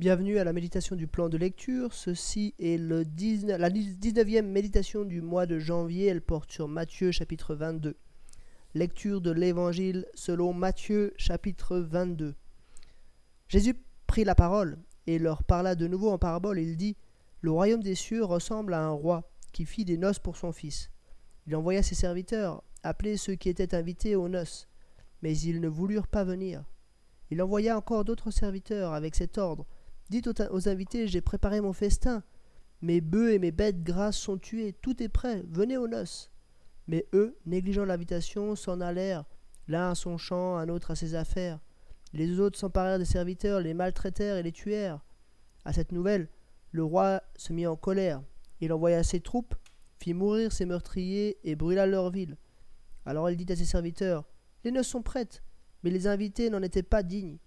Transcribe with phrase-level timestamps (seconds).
[0.00, 1.92] Bienvenue à la méditation du plan de lecture.
[1.92, 6.06] Ceci est le 19, la 19e méditation du mois de janvier.
[6.06, 7.98] Elle porte sur Matthieu chapitre 22.
[8.72, 12.34] Lecture de l'Évangile selon Matthieu chapitre 22.
[13.48, 13.74] Jésus
[14.06, 16.58] prit la parole et leur parla de nouveau en parabole.
[16.58, 16.96] Il dit
[17.42, 20.90] Le royaume des cieux ressemble à un roi qui fit des noces pour son fils.
[21.46, 24.66] Il envoya ses serviteurs appeler ceux qui étaient invités aux noces,
[25.20, 26.64] mais ils ne voulurent pas venir.
[27.30, 29.66] Il envoya encore d'autres serviteurs avec cet ordre
[30.10, 32.24] Dites aux, invités, j'ai préparé mon festin.
[32.82, 36.32] Mes bœufs et mes bêtes grasses sont tués, tout est prêt, venez aux noces.
[36.88, 39.24] Mais eux, négligeant l'invitation, s'en allèrent,
[39.68, 41.60] l'un à son champ, un autre à ses affaires.
[42.12, 44.98] Les autres s'emparèrent des serviteurs, les maltraitèrent et les tuèrent.
[45.64, 46.28] À cette nouvelle,
[46.72, 48.20] le roi se mit en colère.
[48.60, 49.54] Il envoya ses troupes,
[50.00, 52.36] fit mourir ses meurtriers et brûla leur ville.
[53.06, 54.24] Alors il dit à ses serviteurs
[54.64, 55.44] Les noces sont prêtes,
[55.84, 57.38] mais les invités n'en étaient pas dignes.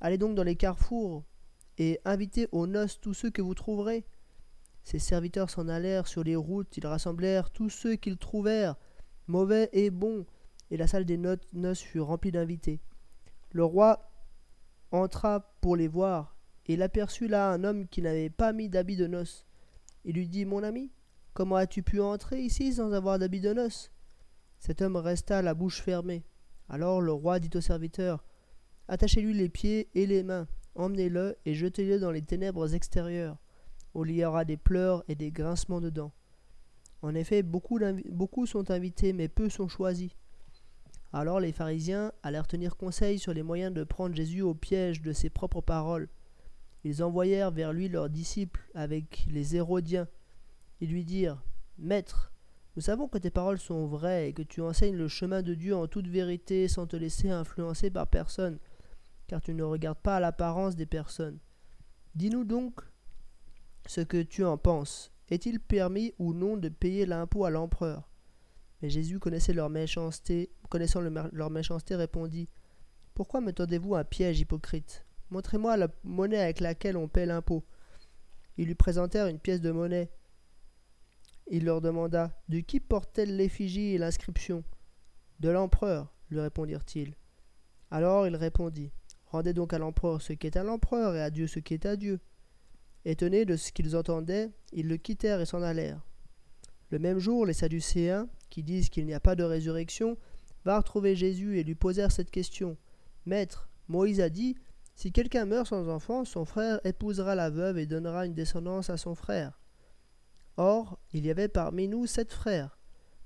[0.00, 1.24] Allez donc dans les carrefours,
[1.80, 4.04] et invitez aux noces tous ceux que vous trouverez.
[4.84, 8.76] Ses serviteurs s'en allèrent sur les routes, ils rassemblèrent tous ceux qu'ils trouvèrent,
[9.28, 10.26] mauvais et bons,
[10.70, 12.80] et la salle des noces fut remplie d'invités.
[13.52, 14.12] Le roi
[14.92, 16.36] entra pour les voir,
[16.66, 19.46] et il aperçut là un homme qui n'avait pas mis d'habit de noces.
[20.04, 20.92] Il lui dit Mon ami,
[21.32, 23.90] comment as-tu pu entrer ici sans avoir d'habit de noces
[24.58, 26.24] Cet homme resta la bouche fermée.
[26.68, 28.22] Alors le roi dit aux serviteurs
[28.86, 33.36] Attachez-lui les pieds et les mains, Emmenez-le et jetez-le dans les ténèbres extérieures,
[33.94, 36.12] où il y aura des pleurs et des grincements de dents.
[37.02, 37.78] En effet, beaucoup,
[38.10, 40.10] beaucoup sont invités, mais peu sont choisis.
[41.12, 45.12] Alors les pharisiens allèrent tenir conseil sur les moyens de prendre Jésus au piège de
[45.12, 46.08] ses propres paroles.
[46.84, 50.08] Ils envoyèrent vers lui leurs disciples avec les Hérodiens.
[50.80, 51.42] Ils lui dirent
[51.78, 52.32] Maître,
[52.76, 55.74] nous savons que tes paroles sont vraies et que tu enseignes le chemin de Dieu
[55.74, 58.58] en toute vérité sans te laisser influencer par personne
[59.30, 61.38] car tu ne regardes pas l'apparence des personnes.
[62.16, 62.80] Dis-nous donc
[63.86, 65.12] ce que tu en penses.
[65.28, 68.10] Est-il permis ou non de payer l'impôt à l'empereur?
[68.82, 72.48] Mais Jésus connaissait leur méchanceté, connaissant leur méchanceté, répondit
[73.14, 75.06] Pourquoi me tendez-vous un piège hypocrite?
[75.30, 77.64] Montrez-moi la monnaie avec laquelle on paie l'impôt.
[78.56, 80.10] Ils lui présentèrent une pièce de monnaie.
[81.46, 84.64] Il leur demanda De qui porte-t-elle l'effigie et l'inscription?
[85.38, 87.14] De l'empereur, lui répondirent-ils.
[87.92, 88.90] Alors il répondit
[89.30, 91.86] Rendez donc à l'empereur ce qui est à l'empereur et à Dieu ce qui est
[91.86, 92.20] à Dieu.
[93.04, 96.04] Étonnés de ce qu'ils entendaient, ils le quittèrent et s'en allèrent.
[96.90, 100.18] Le même jour, les Sadducéens, qui disent qu'il n'y a pas de résurrection,
[100.64, 102.76] vinrent trouver Jésus et lui posèrent cette question.
[103.24, 104.56] Maître, Moïse a dit
[104.96, 108.96] Si quelqu'un meurt sans enfant, son frère épousera la veuve et donnera une descendance à
[108.96, 109.60] son frère.
[110.56, 112.78] Or, il y avait parmi nous sept frères.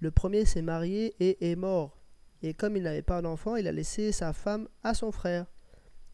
[0.00, 2.00] Le premier s'est marié et est mort.
[2.42, 5.46] Et comme il n'avait pas d'enfant, il a laissé sa femme à son frère.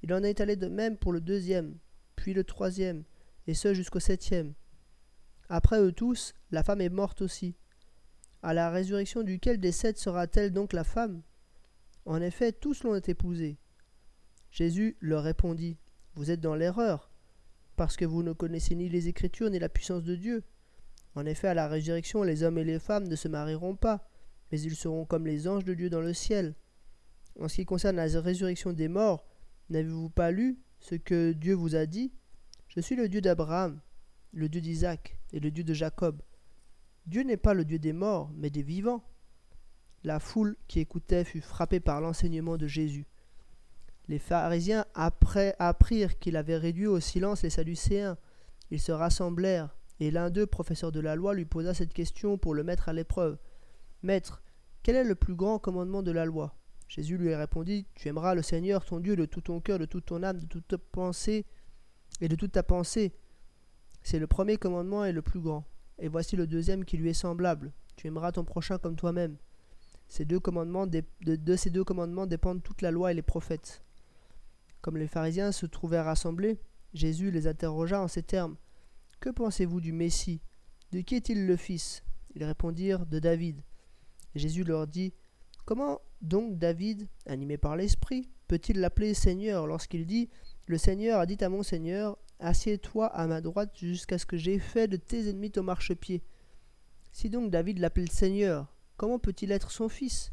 [0.06, 1.78] Il en est allé de même pour le deuxième,
[2.14, 3.02] puis le troisième,
[3.48, 4.54] et ce jusqu'au septième.
[5.48, 7.56] Après eux tous, la femme est morte aussi.
[8.40, 11.22] À la résurrection duquel des sept sera-t-elle donc la femme?
[12.04, 13.58] En effet, tous l'ont épousée.
[14.52, 15.76] Jésus leur répondit
[16.14, 17.10] Vous êtes dans l'erreur,
[17.74, 20.44] parce que vous ne connaissez ni les Écritures ni la puissance de Dieu.
[21.16, 24.08] En effet, à la résurrection, les hommes et les femmes ne se marieront pas,
[24.52, 26.54] mais ils seront comme les anges de Dieu dans le ciel.
[27.40, 29.26] En ce qui concerne la résurrection des morts,
[29.68, 32.12] N'avez-vous pas lu ce que Dieu vous a dit?
[32.68, 33.80] Je suis le Dieu d'Abraham,
[34.32, 36.22] le Dieu d'Isaac et le Dieu de Jacob.
[37.06, 39.04] Dieu n'est pas le Dieu des morts, mais des vivants.
[40.04, 43.06] La foule qui écoutait fut frappée par l'enseignement de Jésus.
[44.08, 48.18] Les pharisiens après apprirent qu'il avait réduit au silence les Sadducéens.
[48.70, 52.54] Ils se rassemblèrent, et l'un d'eux, professeur de la loi, lui posa cette question pour
[52.54, 53.38] le mettre à l'épreuve.
[54.02, 54.42] Maître,
[54.82, 56.54] quel est le plus grand commandement de la loi?
[56.88, 60.06] Jésus lui répondit Tu aimeras le Seigneur ton Dieu de tout ton cœur, de toute
[60.06, 61.44] ton âme, de toute ta pensée
[62.20, 63.12] et de toute ta pensée.
[64.02, 65.64] C'est le premier commandement et le plus grand.
[65.98, 69.36] Et voici le deuxième qui lui est semblable Tu aimeras ton prochain comme toi-même.
[70.08, 73.82] Ces deux commandements, de, ces deux commandements dépendent toute la loi et les prophètes.
[74.80, 76.60] Comme les pharisiens se trouvaient rassemblés,
[76.94, 78.56] Jésus les interrogea en ces termes
[79.20, 80.40] Que pensez-vous du Messie?
[80.92, 82.04] De qui est-il le Fils?
[82.34, 83.62] Ils répondirent De David.
[84.34, 85.12] Jésus leur dit
[85.66, 90.30] Comment donc David, animé par l'Esprit, peut-il l'appeler Seigneur lorsqu'il dit
[90.66, 94.60] Le Seigneur a dit à mon Seigneur Assieds-toi à ma droite jusqu'à ce que j'aie
[94.60, 96.22] fait de tes ennemis ton marchepied.
[97.10, 100.30] Si donc David l'appelle Seigneur, comment peut-il être son fils?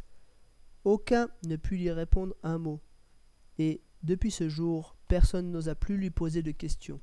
[0.84, 2.80] Aucun ne put lui répondre un mot.
[3.58, 7.02] Et depuis ce jour, personne n'osa plus lui poser de questions.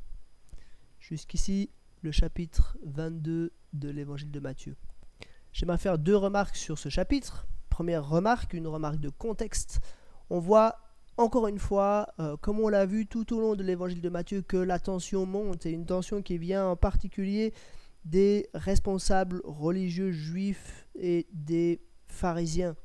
[1.01, 1.71] Jusqu'ici,
[2.03, 4.77] le chapitre 22 de l'évangile de Matthieu.
[5.53, 7.49] J'aimerais faire deux remarques sur ce chapitre
[7.81, 9.81] première remarque, une remarque de contexte,
[10.29, 10.77] on voit
[11.17, 14.43] encore une fois, euh, comme on l'a vu tout au long de l'évangile de Matthieu,
[14.43, 17.55] que la tension monte, et une tension qui vient en particulier
[18.05, 22.77] des responsables religieux juifs et des pharisiens.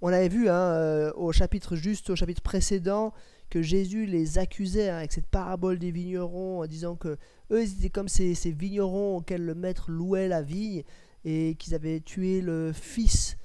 [0.00, 3.14] On avait vu hein, euh, au chapitre juste au chapitre précédent
[3.48, 7.16] que Jésus les accusait hein, avec cette parabole des vignerons en disant que
[7.52, 10.82] eux étaient comme ces, vignerons auxquels le maître louait la vigne
[11.24, 13.36] et qu'ils avaient tué le fils.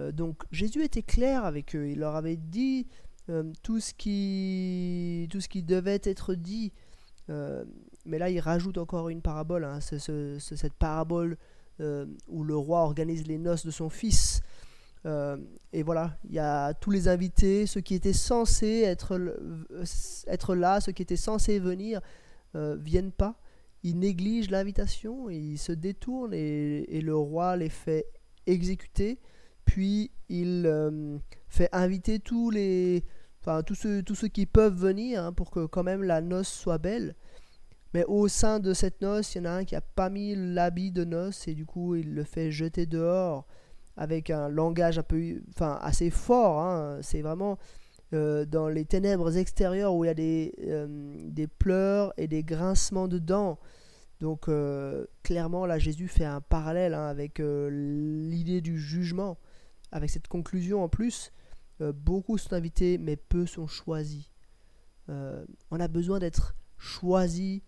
[0.00, 2.88] Euh, donc Jésus était clair avec eux, il leur avait dit
[3.28, 6.72] euh, tout, ce qui, tout devait être dit.
[8.06, 11.36] mais là, il rajoute encore une parabole, hein, cette parabole
[12.28, 14.42] où le roi organise les noces de son fils.
[15.06, 15.38] Euh,
[15.72, 19.16] et voilà, il y a tous les invités, ceux qui étaient censés être,
[20.54, 22.00] là, ceux qui étaient censés venir,
[22.54, 23.40] euh, viennent pas.
[23.82, 28.06] Ils négligent l'invitation, ils se détournent et, le roi les fait
[28.46, 29.18] exécuter.
[29.70, 33.04] Puis il euh, fait inviter tous les,
[33.40, 36.48] enfin tous ceux, tous ceux qui peuvent venir hein, pour que quand même la noce
[36.48, 37.14] soit belle.
[37.94, 40.34] Mais au sein de cette noce, il y en a un qui a pas mis
[40.34, 43.46] l'habit de noce et du coup il le fait jeter dehors
[43.96, 46.60] avec un langage un peu, enfin, assez fort.
[46.60, 46.98] Hein.
[47.02, 47.56] C'est vraiment
[48.12, 53.06] euh, dans les ténèbres extérieures où il y a des, euh, pleurs et des grincements
[53.06, 53.60] de dents.
[54.20, 54.50] Donc
[55.22, 59.38] clairement, là, Jésus fait un parallèle hein, avec l'idée du jugement,
[59.92, 61.32] avec cette conclusion en plus.
[61.80, 64.30] beaucoup sont invités, mais peu sont choisis.
[65.08, 67.62] on a besoin d'être choisis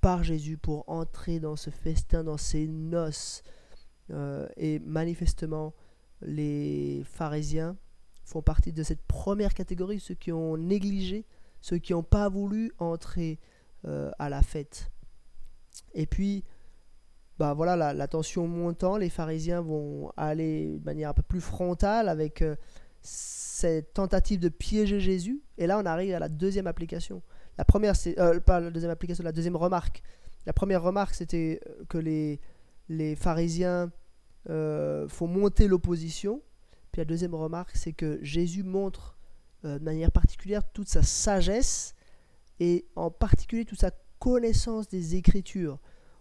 [0.00, 3.42] par Jésus pour entrer dans ce festin, dans ces noces.
[4.10, 5.74] Euh, et manifestement,
[6.22, 7.76] les pharisiens
[8.24, 11.26] font partie de cette première catégorie, ceux qui ont négligé,
[11.60, 13.38] ceux qui n'ont pas voulu entrer
[13.86, 14.90] euh, à la fête.
[15.94, 16.44] Et puis,
[17.40, 22.10] bah voilà, la, tension montant, les pharisiens vont aller de manière un peu plus frontale
[22.10, 22.54] avec euh,
[23.00, 25.40] cette tentative de piéger Jésus.
[25.56, 27.22] Et là, on arrive à la deuxième application.
[27.56, 28.14] La première, c'est
[28.44, 30.02] pas la deuxième application, la deuxième remarque.
[30.44, 32.40] La première remarque, c'était que les,
[32.90, 33.90] les pharisiens
[34.50, 36.42] euh, faut monter l'opposition.
[36.92, 39.16] Puis la deuxième remarque, c'est que Jésus montre
[39.64, 41.94] euh, de manière particulière toute sa sagesse
[42.58, 45.78] et en particulier toute sa connaissance des Écritures.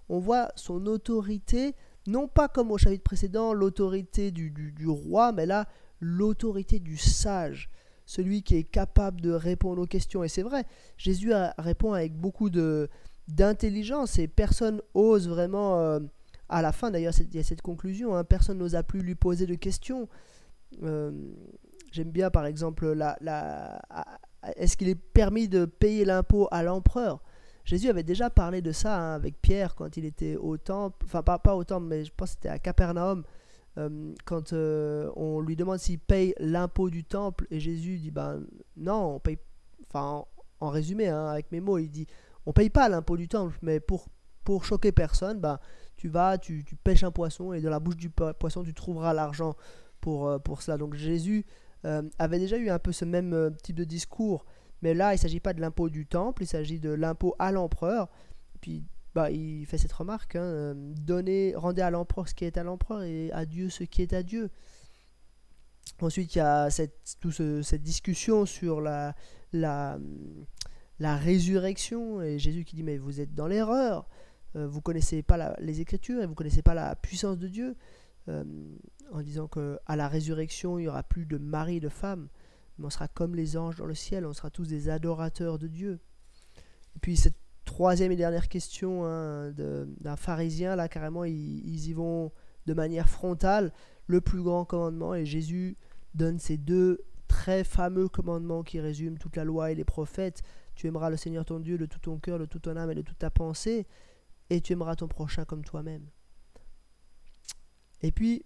[0.09, 1.75] On voit son autorité,
[2.07, 5.67] non pas comme au chapitre précédent, l'autorité du, roi, mais là,
[5.99, 7.69] l'autorité du sage,
[8.05, 10.23] celui qui est capable de répondre aux questions.
[10.23, 10.65] Et c'est vrai,
[10.97, 12.49] Jésus répond avec beaucoup
[13.27, 15.99] d'intelligence et personne ose vraiment euh,
[16.49, 19.45] à la fin, d'ailleurs, il y a cette conclusion, hein, personne n'osa plus lui poser
[19.45, 20.09] de questions.
[20.81, 21.11] Euh,
[21.91, 23.15] j'aime bien, par exemple, la
[24.55, 27.21] est-ce qu'il est permis de payer l'impôt à l'empereur?
[27.69, 31.21] Jésus avait déjà parlé de ça hein, avec Pierre quand il était au temple, enfin
[31.21, 33.23] pas, pas au temple, mais je pense que c'était à Capernaum,
[33.77, 38.43] euh, quand euh, on lui demande s'il paye l'impôt du temple, et Jésus dit, ben
[38.75, 39.37] non, on paye,
[39.87, 40.25] enfin
[40.59, 42.07] en, résumé, hein, avec mes mots, il dit,
[42.47, 44.07] on paye pas l'impôt du temple, mais pour,
[44.43, 45.59] pour choquer personne, ben,
[45.95, 49.53] tu vas, tu, pêches un poisson et dans la bouche du poisson, tu trouveras l'argent
[50.01, 50.79] pour, euh, pour cela.
[50.79, 51.45] Donc Jésus
[51.83, 54.43] avait déjà eu un peu ce même type de discours,
[54.81, 57.51] mais là, il ne s'agit pas de l'impôt du temple, il s'agit de l'impôt à
[57.51, 58.09] l'empereur.
[58.61, 62.63] Puis bah, il fait cette remarque, hein, donnez, rendez à l'empereur ce qui est à
[62.63, 64.49] l'empereur et à Dieu ce qui est à Dieu.
[66.01, 69.15] Ensuite, il y a cette, tout cette discussion sur la,
[71.01, 74.07] résurrection, et Jésus qui dit, mais vous êtes dans l'erreur.
[74.55, 77.75] Euh, vous connaissez pas les Écritures et vous connaissez pas la puissance de Dieu,
[78.29, 78.43] euh,
[79.11, 82.29] en disant que à la résurrection il y aura plus de mari et de femme,
[82.85, 85.99] on sera comme les anges dans le ciel, on sera tous des adorateurs de Dieu.
[86.95, 91.93] Et puis cette troisième et dernière question hein, d'un pharisien, là carrément ils, ils, y
[91.93, 92.31] vont
[92.65, 93.73] de manière frontale,
[94.07, 95.77] le plus grand commandement, et Jésus
[96.15, 100.41] donne ces deux très fameux commandements qui résument toute la loi et les prophètes.
[100.75, 102.95] Tu aimeras le Seigneur ton Dieu de tout ton cœur, de toute ton âme et
[102.95, 103.85] de toute ta pensée
[104.49, 106.09] et tu aimeras ton prochain comme toi-même.
[108.01, 108.45] Et puis,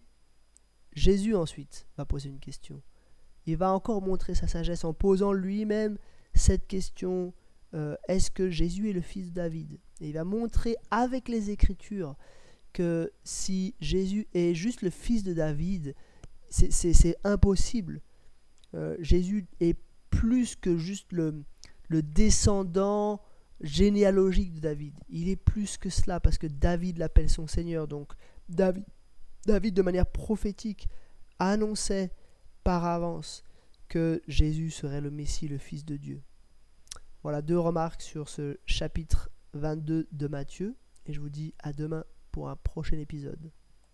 [0.94, 2.82] Jésus ensuite va poser une question.
[3.46, 5.98] Il va encore montrer sa sagesse en posant lui-même
[6.34, 7.34] cette question
[7.74, 9.80] euh, est-ce que Jésus est le fils de David?
[10.02, 12.16] Et il va montrer avec les Écritures
[12.72, 15.96] que si Jésus est juste le fils de David,
[16.50, 18.02] c'est impossible.
[18.76, 19.78] Euh, Jésus est
[20.10, 21.44] plus que juste le,
[21.90, 23.22] descendant
[23.62, 24.94] généalogique de David.
[25.10, 27.88] Il est plus que cela parce que David l'appelle son Seigneur.
[27.88, 28.14] Donc
[28.50, 28.84] David
[29.46, 30.88] de manière prophétique
[31.38, 32.12] annonçait
[32.64, 33.44] par avance
[33.88, 36.22] que Jésus serait le Messie, le Fils de Dieu.
[37.22, 42.04] Voilà deux remarques sur ce chapitre 22 de Matthieu et je vous dis à demain
[42.32, 43.52] pour un prochain épisode.